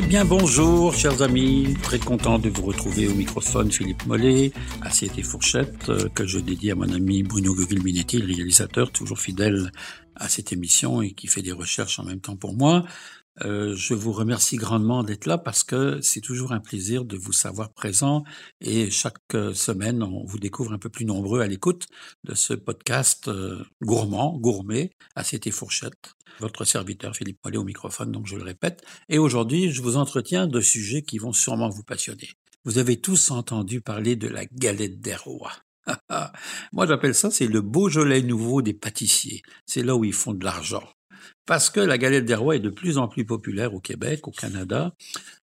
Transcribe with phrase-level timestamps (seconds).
[0.00, 5.18] Eh bien bonjour chers amis, très content de vous retrouver au microphone Philippe Mollet, Assiette
[5.18, 9.72] et Fourchette, euh, que je dédie à mon ami Bruno Gugelminetti, le réalisateur toujours fidèle
[10.14, 12.84] à cette émission et qui fait des recherches en même temps pour moi.
[13.44, 17.32] Euh, je vous remercie grandement d'être là parce que c'est toujours un plaisir de vous
[17.32, 18.24] savoir présent
[18.60, 21.86] et chaque euh, semaine on vous découvre un peu plus nombreux à l'écoute
[22.24, 26.14] de ce podcast euh, gourmand, gourmet, assiette et fourchette.
[26.40, 28.84] Votre serviteur Philippe Mollet au microphone, donc je le répète.
[29.08, 32.30] Et aujourd'hui, je vous entretiens de sujets qui vont sûrement vous passionner.
[32.64, 35.52] Vous avez tous entendu parler de la galette des rois.
[36.72, 39.42] Moi, j'appelle ça, c'est le Beaujolais nouveau des pâtissiers.
[39.66, 40.84] C'est là où ils font de l'argent
[41.46, 44.30] parce que la galette des rois est de plus en plus populaire au Québec, au
[44.30, 44.94] Canada.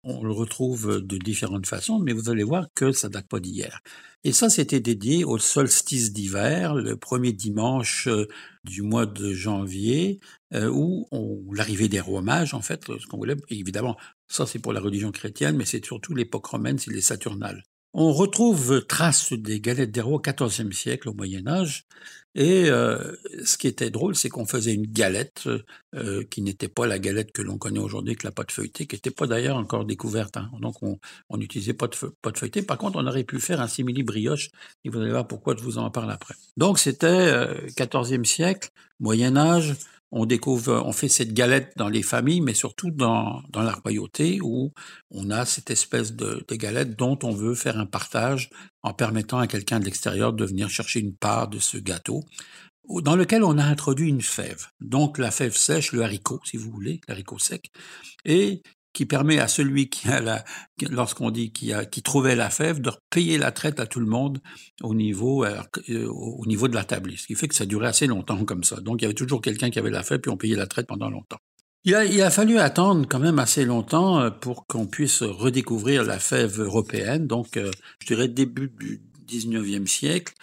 [0.03, 3.81] On le retrouve de différentes façons, mais vous allez voir que ça date pas d'hier.
[4.23, 8.27] Et ça, c'était dédié au solstice d'hiver, le premier dimanche euh,
[8.63, 10.20] du mois de janvier,
[10.53, 11.08] euh, où
[11.53, 15.11] l'arrivée des rois mages, en fait, ce qu'on voulait, évidemment, ça c'est pour la religion
[15.11, 17.64] chrétienne, mais c'est surtout l'époque romaine, c'est les Saturnales.
[17.98, 21.88] On retrouve traces des galettes des rois au XIVe siècle, au Moyen Âge,
[22.36, 23.16] et euh,
[23.46, 25.48] ce qui était drôle, c'est qu'on faisait une galette
[25.96, 28.98] euh, qui n'était pas la galette que l'on connaît aujourd'hui, avec la pâte feuilletée, qui
[28.98, 30.36] n'était pas d'ailleurs encore découverte.
[30.36, 30.52] Hein.
[30.60, 31.96] Donc on n'utilisait pas de
[32.38, 32.64] feuilletée.
[32.64, 34.50] Par contre, on aurait pu faire un simili brioche,
[34.84, 36.36] et vous allez voir pourquoi je vous en parle après.
[36.58, 39.73] Donc c'était euh, XIVe siècle, Moyen Âge,
[40.17, 44.39] on découvre, on fait cette galette dans les familles, mais surtout dans, dans la royauté
[44.41, 44.71] où
[45.11, 48.49] on a cette espèce de, de, galette dont on veut faire un partage
[48.81, 52.23] en permettant à quelqu'un de l'extérieur de venir chercher une part de ce gâteau
[53.02, 54.67] dans lequel on a introduit une fève.
[54.80, 57.69] Donc la fève sèche, le haricot, si vous voulez, l'haricot sec,
[58.23, 58.61] et
[58.96, 60.44] qui permet à celui qui a la,
[60.90, 64.08] lorsqu'on dit qui a, qui trouvait la fève, de payer la traite à tout le
[64.08, 64.40] monde
[64.82, 65.62] au niveau, euh,
[66.08, 67.12] au niveau de la table.
[67.18, 68.78] Ce qui fait que ça durait assez longtemps comme ça.
[68.80, 70.88] Donc il y avait toujours quelqu'un qui avait la fève puis on payait la traite
[70.88, 71.38] pendant longtemps.
[71.84, 76.04] Il a, il a fallu attendre quand même assez longtemps euh, pour qu'on puisse redécouvrir
[76.04, 77.28] la fève européenne.
[77.28, 77.70] Donc euh,
[78.00, 80.34] je dirais début du 19e siècle,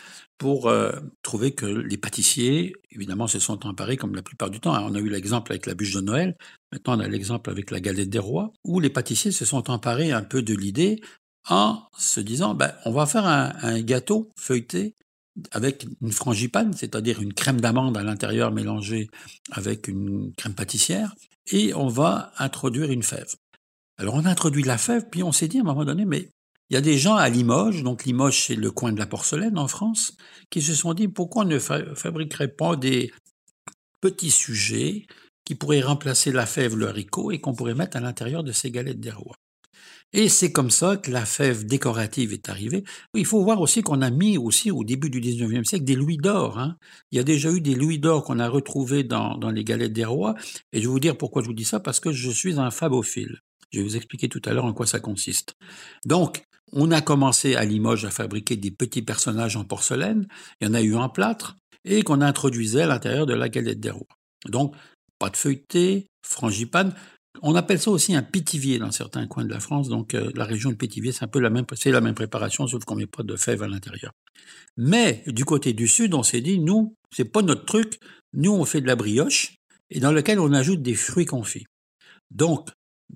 [0.43, 0.91] pour euh,
[1.23, 4.75] trouver que les pâtissiers, évidemment, se sont emparés comme la plupart du temps.
[4.85, 6.37] On a eu l'exemple avec la bûche de Noël,
[6.73, 10.11] maintenant on a l'exemple avec la galette des rois, où les pâtissiers se sont emparés
[10.11, 11.01] un peu de l'idée
[11.49, 14.97] en se disant, ben, on va faire un, un gâteau feuilleté
[15.53, 19.11] avec une frangipane, c'est-à-dire une crème d'amande à l'intérieur mélangée
[19.53, 21.15] avec une crème pâtissière,
[21.53, 23.37] et on va introduire une fève.
[23.97, 26.31] Alors on a introduit la fève, puis on s'est dit à un moment donné, mais
[26.73, 29.59] il y a des gens à Limoges, donc Limoges c'est le coin de la porcelaine
[29.59, 30.17] en France,
[30.49, 33.13] qui se sont dit pourquoi on ne fabriquerait pas des
[34.01, 35.05] petits sujets
[35.45, 38.71] qui pourraient remplacer la fève, le haricot et qu'on pourrait mettre à l'intérieur de ces
[38.71, 39.37] galettes des rois?
[40.15, 42.85] Et c'est comme ça que la fève décorative est arrivée.
[43.15, 46.17] Il faut voir aussi qu'on a mis aussi au début du 19e siècle des louis
[46.17, 46.59] d'or.
[46.59, 46.77] Hein.
[47.11, 49.93] Il y a déjà eu des louis d'or qu'on a retrouvés dans, dans les galettes
[49.93, 50.37] des rois.
[50.73, 52.71] Et je vais vous dire pourquoi je vous dis ça, parce que je suis un
[52.71, 53.41] fabophile.
[53.73, 55.55] Je vais vous expliquer tout à l'heure en quoi ça consiste.
[56.07, 60.27] Donc, on a commencé à Limoges à fabriquer des petits personnages en porcelaine,
[60.61, 63.81] il y en a eu en plâtre, et qu'on introduisait à l'intérieur de la galette
[63.81, 64.07] des rois.
[64.49, 64.75] Donc,
[65.19, 66.95] pâte feuilletée, frangipane.
[67.43, 69.89] On appelle ça aussi un pétivier dans certains coins de la France.
[69.89, 72.67] Donc, euh, la région de pétivier, c'est un peu la même, c'est la même préparation,
[72.67, 74.13] sauf qu'on met pas de fèves à l'intérieur.
[74.77, 77.99] Mais du côté du sud, on s'est dit, nous, c'est pas notre truc.
[78.33, 79.55] Nous, on fait de la brioche
[79.91, 81.67] et dans lequel on ajoute des fruits confits.
[82.31, 82.69] Donc,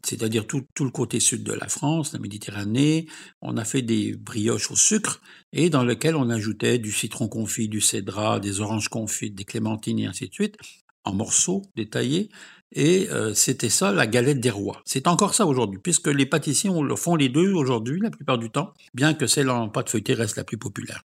[0.04, 3.06] c'est-à-dire tout, tout, le côté sud de la France, la Méditerranée.
[3.40, 5.20] On a fait des brioches au sucre
[5.52, 9.98] et dans lesquelles on ajoutait du citron confit, du cédrat, des oranges confites, des clémentines
[9.98, 10.56] et ainsi de suite,
[11.04, 12.30] en morceaux détaillés.
[12.72, 14.82] Et euh, c'était ça la galette des rois.
[14.84, 18.50] C'est encore ça aujourd'hui, puisque les pâtissiers on, font les deux aujourd'hui la plupart du
[18.50, 21.02] temps, bien que celle en pâte feuilletée reste la plus populaire.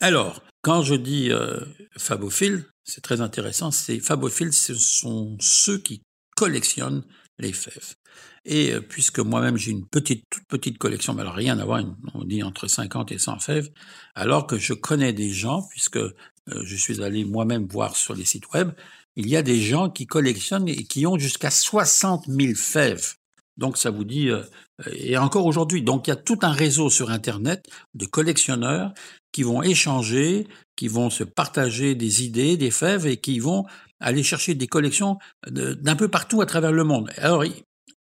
[0.00, 1.60] Alors, quand je dis euh,
[1.96, 6.02] fabophile, c'est très intéressant, c'est fabophiles, ce sont ceux qui
[6.36, 7.04] collectionnent
[7.38, 7.94] les fèves.
[8.44, 11.82] Et euh, puisque moi-même j'ai une petite, toute petite collection, mais alors rien à voir,
[12.14, 13.70] on dit entre 50 et 100 fèves,
[14.14, 16.12] alors que je connais des gens, puisque euh,
[16.48, 18.72] je suis allé moi-même voir sur les sites web,
[19.16, 23.14] il y a des gens qui collectionnent et qui ont jusqu'à 60 000 fèves.
[23.56, 24.42] Donc ça vous dit, euh,
[24.92, 27.64] et encore aujourd'hui, donc il y a tout un réseau sur Internet
[27.94, 28.92] de collectionneurs
[29.32, 33.64] qui vont échanger, qui vont se partager des idées, des fèves et qui vont
[34.00, 35.18] aller chercher des collections
[35.48, 37.10] d'un peu partout à travers le monde.
[37.16, 37.44] Alors,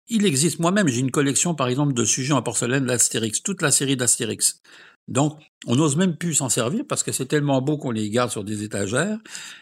[0.08, 3.72] il existe moi-même, j'ai une collection par exemple de sujets en porcelaine d'Astérix, toute la
[3.72, 4.62] série d'Astérix.
[5.10, 8.32] Donc, on n'ose même plus s'en servir parce que c'est tellement beau qu'on les garde
[8.32, 9.18] sur des étagères.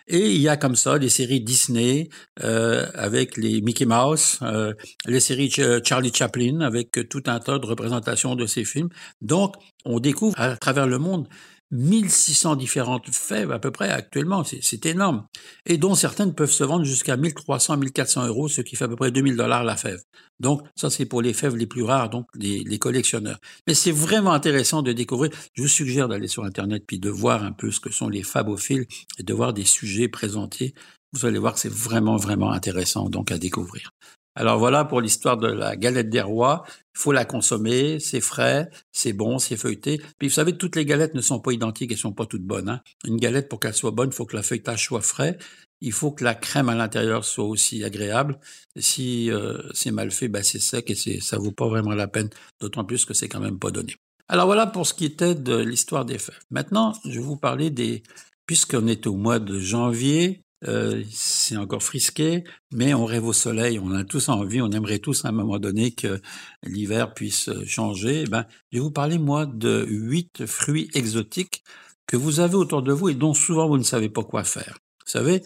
[0.07, 2.09] Et il y a comme ça des séries Disney
[2.43, 4.73] euh, avec les Mickey Mouse, euh,
[5.07, 5.51] les séries
[5.83, 8.89] Charlie Chaplin avec tout un tas de représentations de ces films.
[9.21, 11.27] Donc, on découvre à travers le monde
[11.71, 15.25] 1600 différentes fèves à peu près actuellement, c'est énorme,
[15.65, 18.95] et dont certaines peuvent se vendre jusqu'à 1300, 1400 euros, ce qui fait à peu
[18.95, 20.01] près 2000 dollars la fève.
[20.39, 23.39] Donc ça c'est pour les fèves les plus rares, donc les, collectionneurs.
[23.67, 25.31] Mais c'est vraiment intéressant de découvrir.
[25.53, 28.23] Je vous suggère d'aller sur internet puis de voir un peu ce que sont les
[28.23, 28.85] fabophiles
[29.17, 30.73] et de voir des sujets présentés.
[31.13, 33.91] Vous allez voir que c'est vraiment vraiment intéressant donc à découvrir.
[34.35, 36.63] Alors voilà pour l'histoire de la galette des rois.
[36.95, 40.01] Il faut la consommer, c'est frais, c'est bon, c'est feuilleté.
[40.17, 42.69] Puis vous savez, toutes les galettes ne sont pas identiques et sont pas toutes bonnes.
[42.69, 42.81] Hein.
[43.05, 45.37] Une galette, pour qu'elle soit bonne, il faut que le feuilletage soit frais.
[45.81, 48.39] Il faut que la crème à l'intérieur soit aussi agréable.
[48.77, 52.07] Si euh, c'est mal fait, ben c'est sec et c'est, ça vaut pas vraiment la
[52.07, 52.29] peine,
[52.59, 53.95] d'autant plus que c'est quand même pas donné.
[54.27, 56.39] Alors voilà pour ce qui était de l'histoire des fèves.
[56.51, 58.03] Maintenant, je vais vous parler des,
[58.45, 63.79] puisqu'on est au mois de janvier, euh, c'est encore frisqué, mais on rêve au soleil,
[63.79, 66.21] on a tous envie, on aimerait tous à un moment donné que
[66.63, 68.23] l'hiver puisse changer.
[68.25, 71.63] Eh ben, je vais vous parler, moi, de huit fruits exotiques
[72.07, 74.79] que vous avez autour de vous et dont souvent vous ne savez pas quoi faire.
[75.05, 75.41] Vous savez,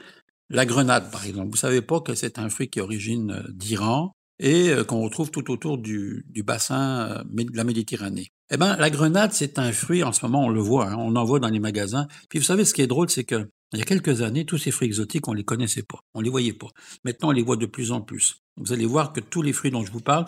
[0.50, 1.50] la grenade, par exemple.
[1.50, 5.32] Vous savez pas que c'est un fruit qui est origine d'Iran et euh, qu'on retrouve
[5.32, 8.32] tout autour du, du bassin euh, de la Méditerranée.
[8.52, 11.16] Eh ben, la grenade, c'est un fruit, en ce moment, on le voit, hein, on
[11.16, 12.08] en voit dans les magasins.
[12.30, 14.58] Puis vous savez, ce qui est drôle, c'est que il y a quelques années, tous
[14.58, 16.68] ces fruits exotiques, on les connaissait pas, on les voyait pas.
[17.04, 18.42] Maintenant, on les voit de plus en plus.
[18.58, 20.26] Vous allez voir que tous les fruits dont je vous parle,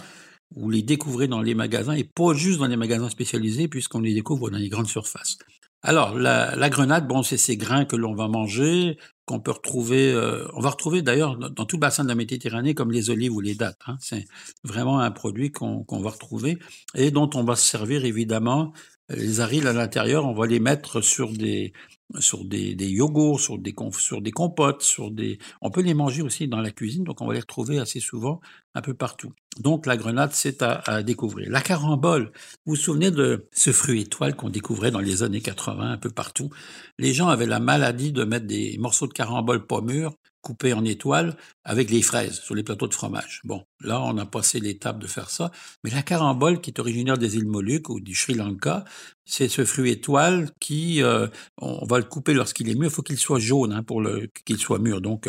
[0.56, 4.14] vous les découvrez dans les magasins et pas juste dans les magasins spécialisés puisqu'on les
[4.14, 5.38] découvre dans les grandes surfaces.
[5.84, 10.48] Alors, la, grenade, bon, c'est ces grains que l'on va manger, qu'on peut retrouver, euh,
[10.54, 13.40] on va retrouver d'ailleurs dans tout le bassin de la Méditerranée comme les olives ou
[13.40, 13.80] les dattes.
[13.88, 13.98] Hein.
[14.00, 14.26] C'est
[14.64, 16.58] vraiment un produit qu'on va retrouver
[16.96, 18.74] et dont on va se servir évidemment.
[19.10, 21.72] Les ariles à l'intérieur, on va les mettre sur des,
[22.20, 22.96] sur des, des
[23.38, 25.40] sur des, sur des compotes, sur des.
[25.62, 28.40] On peut les manger aussi dans la cuisine, donc on va les retrouver assez souvent
[28.76, 29.34] un peu partout.
[29.60, 31.50] Donc la grenade, c'est à, à, découvrir.
[31.50, 32.32] La carambole,
[32.66, 36.10] vous vous souvenez de ce fruit étoile qu'on découvrait dans les années 80 un peu
[36.10, 36.50] partout?
[36.98, 40.14] Les gens avaient la maladie de mettre des morceaux de carambole pas mûrs
[40.48, 41.36] coupés en étoiles
[41.66, 43.42] avec les fraises sur les plateaux de fromage.
[43.44, 45.52] Bon, là, on a passé l'étape de faire ça.
[45.84, 48.86] Mais la carambole, qui est originaire des îles Moluques ou du Sri Lanka,
[49.26, 51.28] c'est ce fruit étoile qui, euh,
[51.58, 52.86] on va le couper lorsqu'il est mûr.
[52.86, 54.02] Il faut qu'il soit jaune hein, pour
[54.46, 55.02] qu'il soit mûr.
[55.02, 55.28] Donc,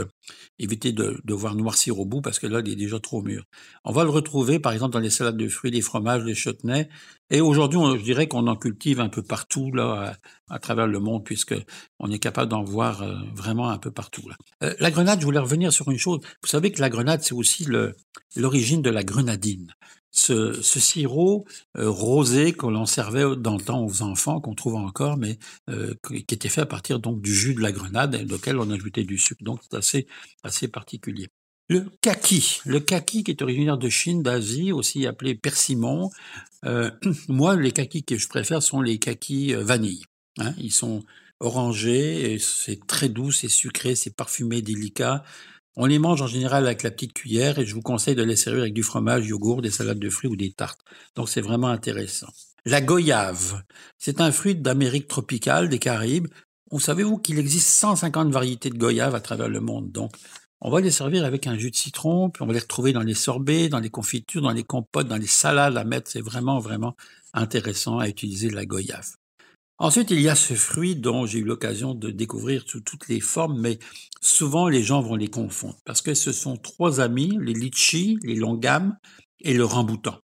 [0.58, 3.44] évitez de, de voir noircir au bout parce que là, il est déjà trop mûr.
[3.84, 6.88] On va le retrouver, par exemple, dans les salades de fruits, les fromages, les chutneys.
[7.30, 10.16] Et aujourd'hui, je dirais qu'on en cultive un peu partout là,
[10.48, 11.54] à, travers le monde, puisque
[11.98, 14.22] on est capable d'en voir euh, vraiment un peu partout.
[14.62, 16.20] Euh, la grenade, je voulais revenir sur une chose.
[16.42, 17.66] Vous savez que la grenade, c'est aussi
[18.36, 19.72] l'origine de la grenadine.
[20.10, 21.46] Ce, sirop
[21.76, 25.38] euh, rosé que l'on servait dans le temps aux enfants, qu'on trouve encore, mais
[26.06, 29.18] qui était fait à partir donc du jus de la grenade, lequel on ajoutait du
[29.18, 29.44] sucre.
[29.44, 30.06] Donc c'est assez
[30.42, 31.28] assez particulier.
[31.70, 36.10] Le kaki, le kaki qui est originaire de Chine, d'Asie, aussi appelé persimon.
[36.64, 36.90] Euh,
[37.28, 40.04] moi, les kakis que je préfère sont les kakis euh, vanille.
[40.38, 40.54] Hein.
[40.56, 41.04] Ils sont
[41.40, 45.22] orangés, c'est très doux, c'est sucré, c'est parfumé, délicat.
[45.80, 48.34] On les mange en général avec la petite cuillère et je vous conseille de les
[48.34, 50.80] servir avec du fromage, yogourt, des salades de fruits ou des tartes.
[51.14, 52.26] Donc c'est vraiment intéressant.
[52.64, 53.62] La goyave,
[53.96, 56.26] c'est un fruit d'Amérique tropicale, des Caraïbes.
[56.72, 59.92] Vous savez-vous qu'il existe 150 variétés de goyave à travers le monde.
[59.92, 60.10] Donc
[60.60, 63.04] on va les servir avec un jus de citron, puis on va les retrouver dans
[63.04, 66.10] les sorbets, dans les confitures, dans les compotes, dans les salades à mettre.
[66.10, 66.96] C'est vraiment, vraiment
[67.34, 69.17] intéressant à utiliser la goyave.
[69.80, 73.20] Ensuite, il y a ce fruit dont j'ai eu l'occasion de découvrir sous toutes les
[73.20, 73.78] formes, mais
[74.20, 78.34] souvent les gens vont les confondre parce que ce sont trois amis, les litchis, les
[78.34, 78.96] longames
[79.40, 80.18] et le ramboutan.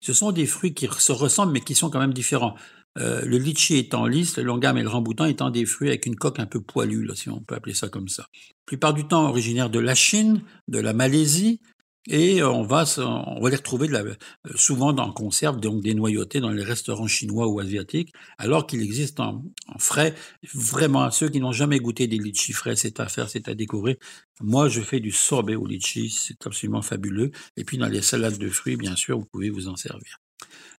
[0.00, 2.56] Ce sont des fruits qui se ressemblent mais qui sont quand même différents.
[2.98, 6.16] Euh, le litchi étant lisse, le longam et le ramboutan étant des fruits avec une
[6.16, 8.26] coque un peu poilue, si on peut appeler ça comme ça.
[8.34, 11.60] La plupart du temps originaire de la Chine, de la Malaisie,
[12.08, 14.14] et on va, on va les retrouver euh,
[14.54, 19.20] souvent dans conserve, donc des noyautés dans les restaurants chinois ou asiatiques, alors qu'il existe
[19.20, 19.42] en,
[19.78, 20.14] frais,
[20.54, 23.54] vraiment à ceux qui n'ont jamais goûté des litchis frais, c'est à faire, c'est à
[23.54, 23.96] découvrir.
[24.40, 27.30] Moi, je fais du sorbet au litchi, c'est absolument fabuleux.
[27.56, 30.18] Et puis dans les salades de fruits, bien sûr, vous pouvez vous en servir.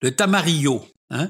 [0.02, 1.26] Le tamarillo, hein, euh,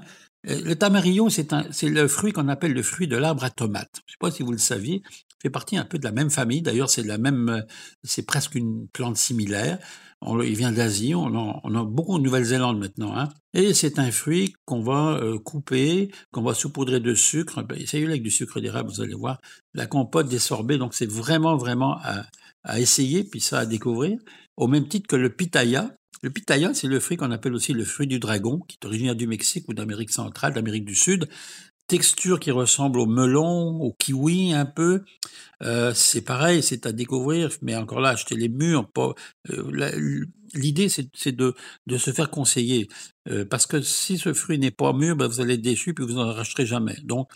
[0.47, 3.91] le tamarillo, c'est le fruit qu'on appelle le fruit de l'arbre à tomate.
[3.97, 5.03] Je ne sais pas si vous le saviez,
[5.43, 6.62] fait partie un peu de la même famille.
[6.62, 7.61] D'ailleurs, c'est la même, euh,
[8.05, 9.79] c'est presque une plante similaire.
[10.23, 13.17] il vient d'Asie, on, on, a beaucoup en Nouvelle-Zélande maintenant.
[13.17, 13.29] Hein.
[13.55, 17.62] Et c'est un fruit qu'on va euh, couper, qu'on va saupoudrer de sucre.
[17.62, 19.41] Ben, essayez-le avec du sucre d'érable, vous allez voir.
[19.75, 22.25] La compote des sorbets, donc c'est vraiment, vraiment à,
[22.62, 24.19] à essayer, puis ça à découvrir.
[24.57, 25.91] Au même titre que le pitaya,
[26.23, 29.16] le pitaya, c'est le fruit qu'on appelle aussi le fruit du dragon, qui est originaire
[29.16, 31.28] du Mexique ou d'Amérique centrale, d'Amérique du Sud.
[31.88, 35.04] texture qui ressemble au melon, au kiwi un peu.
[35.62, 38.90] Euh, c'est pareil, c'est à découvrir, mais encore là, acheter les mûrs.
[39.50, 41.54] Euh, l'idée, c'est de,
[41.96, 42.88] se faire conseiller.
[43.28, 46.04] Euh, parce que si ce fruit n'est pas mûr, ben, vous allez être déçu puis
[46.04, 46.99] vous n'en racheterez jamais.
[47.04, 47.30] Donc,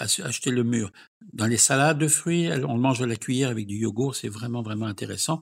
[0.00, 0.90] acheter le mûr.
[1.32, 4.28] Dans les salades de fruits, on le mange à la cuillère avec du yogourt, c'est
[4.28, 5.40] vraiment, vraiment intéressant.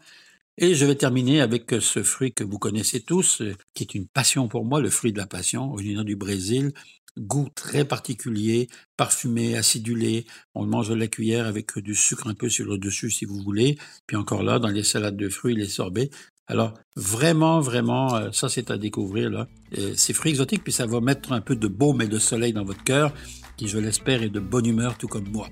[0.58, 3.42] Et je vais terminer avec ce fruit que vous connaissez tous,
[3.74, 6.72] qui est une passion pour moi, le fruit de la passion, originaire du Brésil,
[7.18, 10.26] goût très particulier, parfumé, acidulé.
[10.54, 13.24] On le mange à la cuillère avec du sucre un peu sur le dessus si
[13.24, 13.78] vous voulez.
[14.06, 16.10] Puis encore là, dans les salades de fruits, les sorbets.
[16.46, 19.48] Alors vraiment, vraiment, euh, ça c'est à découvrir là.
[19.96, 22.64] C'est fruits exotiques, puis ça va mettre un peu de baume et de soleil dans
[22.64, 23.14] votre cœur,
[23.56, 25.48] qui je l'espère est de bonne humeur tout comme moi.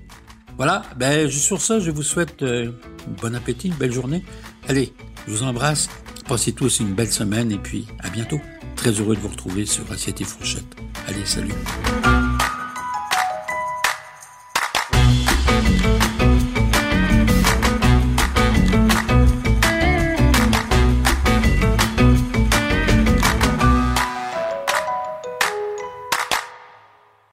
[0.61, 2.69] Voilà, ben sur ça, je vous souhaite euh,
[3.19, 4.23] bon appétit, une belle journée.
[4.69, 4.93] Allez,
[5.25, 5.89] je vous embrasse.
[6.29, 8.39] Passez tous une belle semaine et puis à bientôt.
[8.75, 10.75] Très heureux de vous retrouver sur Assiette et Fourchette.
[11.07, 11.55] Allez, salut.